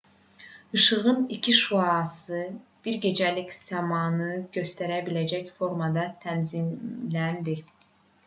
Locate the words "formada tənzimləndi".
5.59-7.55